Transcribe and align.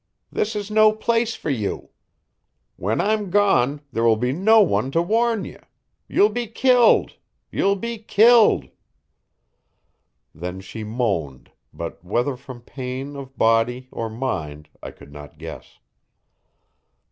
This 0.31 0.55
is 0.55 0.71
no 0.71 0.91
place 0.93 1.35
for 1.35 1.51
you. 1.51 1.89
When 2.75 2.99
I'm 2.99 3.29
gone 3.29 3.81
there 3.91 4.03
will 4.03 4.15
be 4.15 4.31
no 4.33 4.59
one 4.59 4.89
to 4.89 4.99
warn 4.99 5.45
ye. 5.45 5.57
You'll 6.07 6.31
be 6.33 6.47
killed. 6.47 7.17
You'll 7.51 7.75
be 7.75 7.99
killed." 7.99 8.71
Then 10.33 10.59
she 10.59 10.83
moaned, 10.83 11.51
but 11.71 12.03
whether 12.03 12.35
from 12.35 12.61
pain 12.61 13.15
of 13.15 13.37
body 13.37 13.89
or 13.91 14.09
mind 14.09 14.69
I 14.81 14.89
could 14.89 15.13
not 15.13 15.37
guess. 15.37 15.77